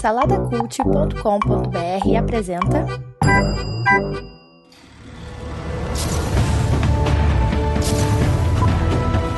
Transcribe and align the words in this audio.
Saladacult.com.br 0.00 2.16
apresenta. 2.18 2.84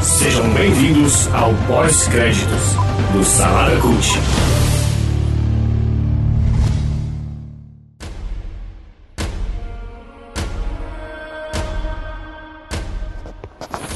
Sejam 0.03 0.49
bem-vindos 0.55 1.29
ao 1.35 1.51
pós-créditos 1.67 2.75
do 3.13 3.23
Salada 3.23 3.79
Cult. 3.83 4.09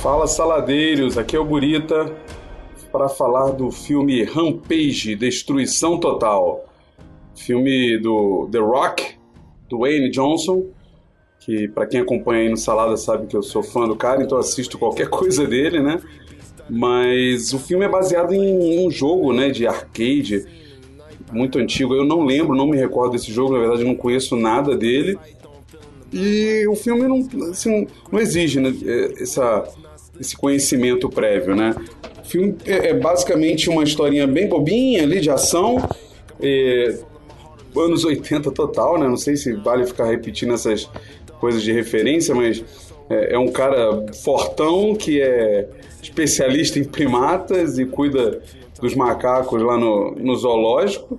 Fala 0.03 0.27
saladeiros, 0.27 1.17
aqui 1.17 1.37
é 1.37 1.39
o 1.39 1.45
Burita 1.45 2.28
para 2.91 3.09
falar 3.09 3.51
do 3.51 3.71
filme 3.71 4.25
Rampage 4.25 5.15
Destruição 5.15 5.99
Total. 5.99 6.65
Filme 7.37 7.99
do 7.99 8.49
The 8.51 8.59
Rock, 8.59 9.15
do 9.69 9.81
Wayne 9.81 10.11
Johnson, 10.11 10.67
que 11.41 11.69
para 11.69 11.87
quem 11.87 12.01
acompanha 12.01 12.43
aí 12.43 12.49
no 12.49 12.57
Salada 12.57 12.97
sabe 12.97 13.27
que 13.27 13.37
eu 13.37 13.43
sou 13.43 13.63
fã 13.63 13.87
do 13.87 13.97
cara, 13.97 14.23
então 14.23 14.39
assisto 14.39 14.79
qualquer 14.79 15.09
coisa 15.11 15.47
dele, 15.47 15.81
né? 15.81 16.01
Mas 16.69 17.53
o 17.53 17.59
filme 17.59 17.85
é 17.85 17.89
baseado 17.89 18.35
em 18.35 18.87
um 18.87 18.91
jogo, 18.91 19.33
né, 19.33 19.49
de 19.49 19.67
arcade 19.67 20.45
muito 21.33 21.59
antigo. 21.59 21.95
Eu 21.95 22.05
não 22.05 22.25
lembro, 22.25 22.57
não 22.57 22.67
me 22.67 22.77
recordo 22.77 23.13
desse 23.13 23.33
jogo, 23.33 23.53
na 23.53 23.61
verdade 23.61 23.85
não 23.85 23.95
conheço 23.95 24.37
nada 24.37 24.77
dele. 24.77 25.19
E 26.13 26.67
o 26.69 26.75
filme 26.75 27.07
não, 27.07 27.51
assim, 27.51 27.87
não 28.11 28.19
exige 28.19 28.61
né, 28.61 28.73
essa, 29.19 29.65
esse 30.19 30.37
conhecimento 30.37 31.09
prévio, 31.09 31.55
né? 31.55 31.75
O 32.29 32.31
filme 32.31 32.59
é, 32.67 32.89
é 32.89 32.95
basicamente 32.95 33.71
uma 33.71 33.83
historinha 33.83 34.27
bem 34.27 34.47
bobinha 34.47 35.03
ali 35.03 35.19
de 35.19 35.31
ação, 35.31 35.79
é, 36.39 36.99
anos 37.75 38.05
80 38.05 38.51
total, 38.51 38.99
né? 38.99 39.09
Não 39.09 39.17
sei 39.17 39.35
se 39.35 39.55
vale 39.55 39.87
ficar 39.87 40.05
repetindo 40.05 40.53
essas 40.53 40.91
coisas 41.41 41.63
de 41.63 41.73
referência, 41.73 42.35
mas 42.35 42.63
é, 43.09 43.33
é 43.33 43.39
um 43.39 43.51
cara 43.51 44.13
fortão 44.13 44.95
que 44.95 45.23
é 45.23 45.71
especialista 46.03 46.79
em 46.79 46.85
primatas 46.85 47.79
e 47.79 47.87
cuida 47.87 48.43
dos 48.79 48.95
macacos 48.95 49.63
lá 49.63 49.79
no, 49.79 50.11
no 50.11 50.37
zoológico. 50.37 51.19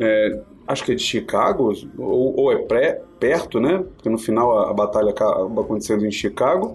É, 0.00 0.40
acho 0.66 0.82
que 0.82 0.92
é 0.92 0.94
de 0.94 1.02
Chicago, 1.02 1.74
ou, 1.98 2.40
ou 2.40 2.50
é 2.50 2.56
pré, 2.56 3.02
perto, 3.20 3.60
né? 3.60 3.84
Porque 3.96 4.08
no 4.08 4.16
final 4.16 4.56
a, 4.56 4.70
a 4.70 4.72
batalha 4.72 5.10
acaba 5.10 5.60
acontecendo 5.60 6.06
em 6.06 6.10
Chicago. 6.10 6.74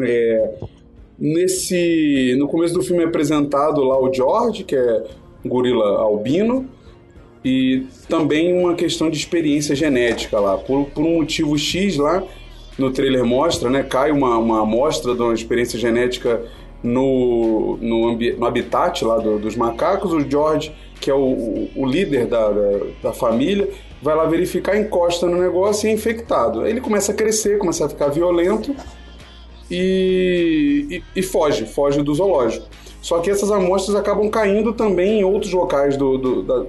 É, 0.00 0.54
nesse, 1.18 2.34
no 2.38 2.48
começo 2.48 2.74
do 2.74 2.82
filme 2.82 3.02
é 3.02 3.06
apresentado 3.06 3.82
lá 3.82 4.00
o 4.00 4.12
George, 4.12 4.64
que 4.64 4.76
é 4.76 5.04
um 5.44 5.48
gorila 5.48 6.00
albino, 6.00 6.68
e 7.44 7.86
também 8.08 8.58
uma 8.58 8.74
questão 8.74 9.10
de 9.10 9.18
experiência 9.18 9.74
genética 9.74 10.40
lá. 10.40 10.56
Por, 10.56 10.86
por 10.86 11.04
um 11.04 11.16
motivo 11.16 11.56
X 11.58 11.98
lá, 11.98 12.22
no 12.78 12.90
trailer 12.90 13.24
mostra, 13.24 13.70
né? 13.70 13.82
Cai 13.82 14.10
uma, 14.10 14.38
uma 14.38 14.62
amostra 14.62 15.14
de 15.14 15.22
uma 15.22 15.34
experiência 15.34 15.78
genética 15.78 16.42
no, 16.82 17.78
no, 17.80 18.16
no 18.16 18.44
habitat 18.46 19.04
lá 19.04 19.18
do, 19.18 19.38
dos 19.38 19.56
macacos. 19.56 20.12
O 20.12 20.20
George, 20.28 20.72
que 21.00 21.10
é 21.10 21.14
o, 21.14 21.68
o 21.76 21.86
líder 21.86 22.26
da, 22.26 22.50
da, 22.50 22.78
da, 23.04 23.12
família, 23.12 23.68
vai 24.02 24.16
lá 24.16 24.24
verificar, 24.24 24.76
encosta 24.76 25.26
no 25.26 25.36
negócio 25.40 25.86
e 25.86 25.90
é 25.90 25.92
infectado. 25.94 26.66
Ele 26.66 26.80
começa 26.80 27.12
a 27.12 27.14
crescer, 27.14 27.58
começa 27.58 27.86
a 27.86 27.88
ficar 27.88 28.08
violento 28.08 28.74
e, 29.74 30.86
e, 30.90 31.02
e 31.20 31.22
foge, 31.22 31.66
foge 31.66 32.02
do 32.02 32.14
zoológico. 32.14 32.66
Só 33.00 33.18
que 33.18 33.30
essas 33.30 33.50
amostras 33.50 33.96
acabam 33.96 34.30
caindo 34.30 34.72
também 34.72 35.20
em 35.20 35.24
outros 35.24 35.52
locais 35.52 35.96
do, 35.96 36.16
do, 36.16 36.42
da, 36.42 36.64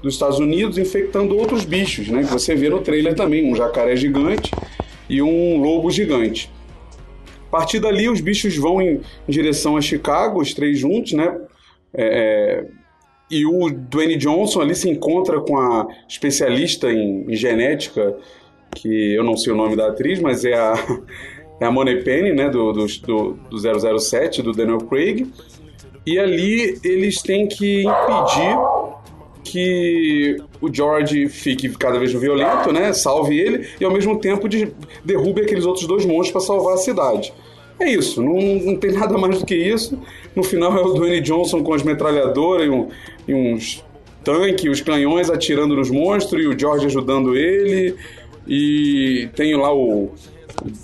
dos 0.00 0.14
Estados 0.14 0.38
Unidos, 0.38 0.78
infectando 0.78 1.36
outros 1.36 1.64
bichos, 1.64 2.08
né? 2.08 2.22
Que 2.22 2.30
você 2.30 2.54
vê 2.54 2.68
no 2.68 2.80
trailer 2.80 3.14
também, 3.14 3.50
um 3.50 3.56
jacaré 3.56 3.96
gigante 3.96 4.50
e 5.08 5.20
um 5.20 5.60
lobo 5.60 5.90
gigante. 5.90 6.50
A 7.48 7.50
partir 7.50 7.80
dali, 7.80 8.08
os 8.08 8.20
bichos 8.20 8.56
vão 8.56 8.80
em, 8.80 9.00
em 9.28 9.32
direção 9.32 9.76
a 9.76 9.80
Chicago, 9.80 10.40
os 10.40 10.54
três 10.54 10.78
juntos, 10.78 11.12
né? 11.12 11.36
É, 11.92 12.64
e 13.30 13.44
o 13.44 13.70
Dwayne 13.70 14.16
Johnson 14.16 14.60
ali 14.60 14.74
se 14.74 14.88
encontra 14.88 15.40
com 15.40 15.58
a 15.58 15.86
especialista 16.08 16.92
em, 16.92 17.24
em 17.28 17.34
genética, 17.34 18.16
que 18.74 19.14
eu 19.14 19.24
não 19.24 19.36
sei 19.36 19.52
o 19.52 19.56
nome 19.56 19.74
da 19.74 19.88
atriz, 19.88 20.20
mas 20.20 20.44
é 20.44 20.54
a, 20.54 20.74
é 21.62 21.66
a 21.66 21.70
Money 21.70 22.02
Penny, 22.02 22.32
né, 22.32 22.50
do, 22.50 22.72
do, 22.72 22.86
do 23.50 23.98
007, 24.00 24.42
do 24.42 24.52
Daniel 24.52 24.78
Craig. 24.78 25.30
E 26.04 26.18
ali 26.18 26.78
eles 26.82 27.22
têm 27.22 27.46
que 27.46 27.84
impedir 27.84 28.58
que 29.44 30.36
o 30.60 30.72
George 30.72 31.28
fique 31.28 31.68
cada 31.70 31.98
vez 31.98 32.12
mais 32.12 32.22
violento, 32.22 32.72
né? 32.72 32.92
Salve 32.92 33.38
ele 33.38 33.68
e 33.80 33.84
ao 33.84 33.92
mesmo 33.92 34.18
tempo 34.18 34.48
de, 34.48 34.72
derrube 35.04 35.42
aqueles 35.42 35.64
outros 35.64 35.86
dois 35.86 36.04
monstros 36.04 36.32
para 36.32 36.40
salvar 36.40 36.74
a 36.74 36.78
cidade. 36.78 37.32
É 37.78 37.88
isso, 37.88 38.22
não, 38.22 38.34
não 38.34 38.76
tem 38.76 38.90
nada 38.98 39.16
mais 39.16 39.38
do 39.38 39.46
que 39.46 39.54
isso. 39.54 39.96
No 40.34 40.42
final 40.42 40.76
é 40.76 40.80
o 40.80 40.94
Dwayne 40.94 41.20
Johnson 41.20 41.62
com 41.62 41.74
as 41.74 41.84
metralhadoras 41.84 42.66
e, 42.66 42.70
um, 42.70 42.88
e 43.28 43.34
uns 43.34 43.84
tanques, 44.24 44.68
os 44.68 44.80
canhões 44.80 45.30
atirando 45.30 45.76
nos 45.76 45.90
monstros 45.90 46.42
e 46.42 46.48
o 46.48 46.58
George 46.58 46.86
ajudando 46.86 47.36
ele. 47.36 47.94
E 48.48 49.28
tem 49.36 49.54
lá 49.54 49.72
o, 49.72 50.10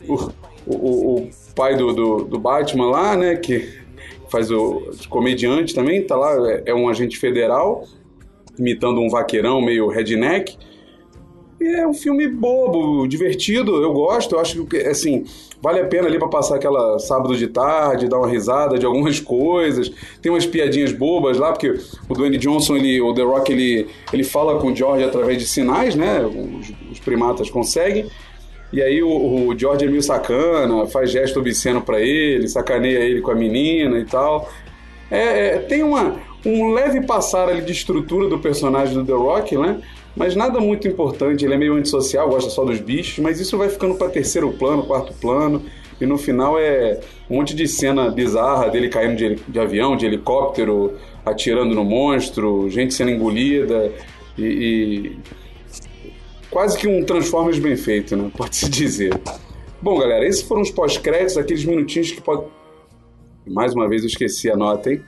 o, 0.08 0.30
o, 0.74 1.16
o 1.16 1.30
pai 1.54 1.76
do, 1.76 1.92
do, 1.92 2.24
do, 2.24 2.38
Batman 2.38 2.90
lá, 2.90 3.16
né? 3.16 3.36
Que 3.36 3.68
faz 4.30 4.50
o 4.50 4.90
comediante 5.08 5.74
também, 5.74 6.06
tá 6.06 6.16
lá, 6.16 6.50
é, 6.50 6.64
é 6.66 6.74
um 6.74 6.88
agente 6.88 7.18
federal 7.18 7.84
imitando 8.58 9.00
um 9.00 9.08
vaqueirão 9.08 9.60
meio 9.60 9.88
redneck. 9.88 10.56
E 11.60 11.66
é 11.66 11.86
um 11.86 11.94
filme 11.94 12.28
bobo, 12.28 13.06
divertido, 13.08 13.82
eu 13.82 13.92
gosto, 13.92 14.36
eu 14.36 14.40
acho 14.40 14.64
que, 14.66 14.76
assim, 14.76 15.24
vale 15.60 15.80
a 15.80 15.86
pena 15.86 16.06
ali 16.06 16.16
para 16.16 16.28
passar 16.28 16.54
aquela 16.54 17.00
sábado 17.00 17.36
de 17.36 17.48
tarde, 17.48 18.08
dar 18.08 18.18
uma 18.18 18.28
risada 18.28 18.78
de 18.78 18.86
algumas 18.86 19.18
coisas. 19.20 19.90
Tem 20.22 20.30
umas 20.30 20.46
piadinhas 20.46 20.92
bobas 20.92 21.36
lá, 21.36 21.50
porque 21.50 21.74
o 22.08 22.14
Dwayne 22.14 22.38
Johnson, 22.38 22.76
ele, 22.76 23.00
o 23.00 23.12
The 23.12 23.22
Rock, 23.22 23.52
ele, 23.52 23.88
ele 24.12 24.22
fala 24.22 24.60
com 24.60 24.68
o 24.68 24.76
George 24.76 25.02
através 25.02 25.38
de 25.38 25.48
sinais, 25.48 25.96
né? 25.96 26.20
Os, 26.24 26.72
os 26.92 27.00
primatas 27.00 27.50
conseguem. 27.50 28.06
E 28.72 28.82
aí 28.82 29.02
o, 29.02 29.08
o, 29.48 29.58
George 29.58 29.84
é 29.86 29.88
meio 29.88 30.02
sacana, 30.02 30.86
faz 30.86 31.10
gesto 31.10 31.40
obsceno 31.40 31.80
para 31.80 32.00
ele, 32.00 32.48
sacaneia 32.48 32.98
ele 32.98 33.20
com 33.20 33.30
a 33.30 33.34
menina 33.34 33.98
e 33.98 34.04
tal. 34.04 34.50
É, 35.10 35.54
é, 35.54 35.58
tem 35.58 35.82
uma, 35.82 36.16
um 36.44 36.72
leve 36.72 37.00
passar 37.02 37.48
ali 37.48 37.62
de 37.62 37.72
estrutura 37.72 38.28
do 38.28 38.38
personagem 38.38 38.94
do 38.94 39.04
The 39.04 39.12
Rock, 39.12 39.56
né? 39.56 39.80
Mas 40.14 40.34
nada 40.34 40.60
muito 40.60 40.86
importante, 40.88 41.44
ele 41.44 41.54
é 41.54 41.56
meio 41.56 41.74
antissocial, 41.74 42.28
gosta 42.28 42.50
só 42.50 42.64
dos 42.64 42.80
bichos, 42.80 43.18
mas 43.20 43.40
isso 43.40 43.56
vai 43.56 43.68
ficando 43.68 43.94
para 43.94 44.08
terceiro 44.08 44.50
plano, 44.52 44.82
quarto 44.84 45.14
plano, 45.14 45.62
e 46.00 46.06
no 46.06 46.18
final 46.18 46.58
é 46.58 47.00
um 47.30 47.36
monte 47.36 47.54
de 47.54 47.66
cena 47.68 48.10
bizarra 48.10 48.68
dele 48.68 48.88
caindo 48.88 49.16
de, 49.16 49.36
de 49.36 49.60
avião, 49.60 49.96
de 49.96 50.06
helicóptero, 50.06 50.94
atirando 51.24 51.74
no 51.74 51.84
monstro, 51.84 52.68
gente 52.68 52.94
sendo 52.94 53.12
engolida, 53.12 53.92
e, 54.36 54.44
e 54.44 55.18
quase 56.50 56.78
que 56.78 56.86
um 56.86 57.04
Transformers 57.04 57.58
bem 57.58 57.76
feito, 57.76 58.16
né? 58.16 58.30
Pode-se 58.36 58.68
dizer. 58.68 59.18
Bom, 59.80 59.98
galera, 59.98 60.26
esses 60.26 60.42
foram 60.42 60.62
os 60.62 60.70
pós-créditos, 60.70 61.36
aqueles 61.36 61.64
minutinhos 61.64 62.10
que 62.10 62.20
pode. 62.20 62.44
Mais 63.46 63.74
uma 63.74 63.88
vez 63.88 64.02
eu 64.02 64.08
esqueci 64.08 64.50
a 64.50 64.56
nota, 64.56 64.92
hein? 64.92 65.02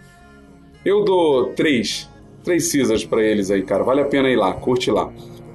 Eu 0.85 1.05
dou 1.05 1.53
três, 1.55 2.09
três 2.43 2.73
Caesars 2.73 3.05
para 3.05 3.23
eles 3.23 3.51
aí, 3.51 3.63
cara. 3.63 3.85
Vale 3.85 4.01
a 4.01 4.07
pena 4.07 4.31
ir 4.31 4.37
lá, 4.37 4.53
curte 4.53 4.91
lá. 4.91 5.13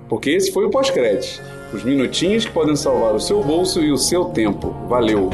Porque 0.08 0.30
esse 0.30 0.52
foi 0.52 0.66
o 0.66 0.70
pós-crédito. 0.70 1.42
Os 1.74 1.84
minutinhos 1.84 2.46
que 2.46 2.52
podem 2.52 2.76
salvar 2.76 3.16
o 3.16 3.20
seu 3.20 3.44
bolso 3.44 3.82
e 3.82 3.92
o 3.92 3.98
seu 3.98 4.26
tempo. 4.26 4.70
Valeu! 4.88 5.30